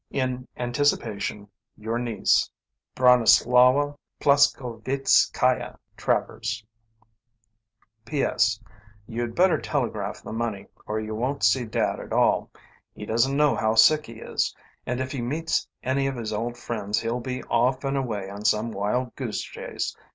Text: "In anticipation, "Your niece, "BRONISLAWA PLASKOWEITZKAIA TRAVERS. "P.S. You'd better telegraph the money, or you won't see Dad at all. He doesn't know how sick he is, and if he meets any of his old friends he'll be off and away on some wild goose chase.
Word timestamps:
"In 0.09 0.47
anticipation, 0.57 1.47
"Your 1.77 1.99
niece, 1.99 2.49
"BRONISLAWA 2.95 3.95
PLASKOWEITZKAIA 4.21 5.77
TRAVERS. 5.95 6.65
"P.S. 8.05 8.59
You'd 9.05 9.35
better 9.35 9.59
telegraph 9.59 10.23
the 10.23 10.33
money, 10.33 10.65
or 10.87 10.99
you 10.99 11.13
won't 11.13 11.43
see 11.43 11.65
Dad 11.65 11.99
at 11.99 12.13
all. 12.13 12.49
He 12.95 13.05
doesn't 13.05 13.37
know 13.37 13.55
how 13.55 13.75
sick 13.75 14.07
he 14.07 14.13
is, 14.13 14.55
and 14.87 14.99
if 14.99 15.11
he 15.11 15.21
meets 15.21 15.67
any 15.83 16.07
of 16.07 16.15
his 16.15 16.33
old 16.33 16.57
friends 16.57 16.99
he'll 17.01 17.19
be 17.21 17.43
off 17.43 17.83
and 17.83 17.95
away 17.95 18.27
on 18.27 18.43
some 18.43 18.71
wild 18.71 19.15
goose 19.15 19.43
chase. 19.43 19.95